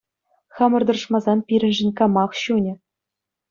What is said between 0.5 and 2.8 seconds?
Хамӑр тӑрӑшмасан пирӗншӗн камах ҫунӗ?